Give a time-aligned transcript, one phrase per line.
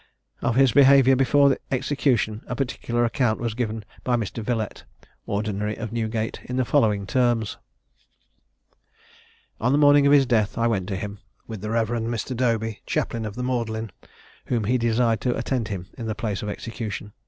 [0.41, 4.41] Of his behaviour before execution a particular account was given by Mr.
[4.41, 4.83] Villette,
[5.27, 7.57] Ordinary of Newgate, in the following terms:
[9.59, 11.89] "On the morning of his death I went to him, with the Rev.
[11.89, 12.35] Mr.
[12.35, 13.91] Dobey, Chaplain of the Magdalen,
[14.47, 17.13] whom he desired to attend him to the place of execution.